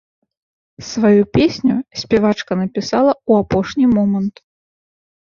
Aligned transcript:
Сваю 0.91 1.25
песню 1.37 1.75
спявачка 2.03 2.57
напісала 2.61 3.13
ў 3.29 3.45
апошні 3.45 3.85
момант. 3.97 4.35